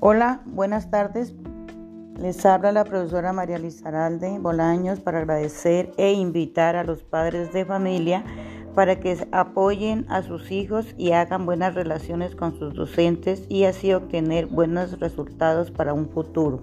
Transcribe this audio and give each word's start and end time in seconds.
Hola, 0.00 0.40
buenas 0.46 0.90
tardes. 0.90 1.34
Les 2.20 2.46
habla 2.46 2.72
la 2.72 2.84
profesora 2.84 3.32
María 3.32 3.58
Lizaralde 3.58 4.38
Bolaños 4.38 5.00
para 5.00 5.18
agradecer 5.18 5.92
e 5.96 6.12
invitar 6.12 6.76
a 6.76 6.84
los 6.84 7.02
padres 7.02 7.52
de 7.52 7.64
familia 7.64 8.24
para 8.74 9.00
que 9.00 9.16
apoyen 9.32 10.06
a 10.08 10.22
sus 10.22 10.50
hijos 10.52 10.94
y 10.96 11.12
hagan 11.12 11.46
buenas 11.46 11.74
relaciones 11.74 12.36
con 12.36 12.58
sus 12.58 12.74
docentes 12.74 13.46
y 13.48 13.64
así 13.64 13.92
obtener 13.92 14.46
buenos 14.46 15.00
resultados 15.00 15.70
para 15.70 15.92
un 15.92 16.08
futuro. 16.08 16.62